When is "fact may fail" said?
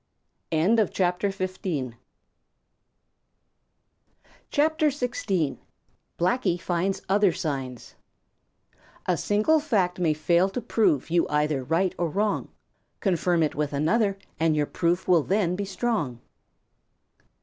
9.59-10.49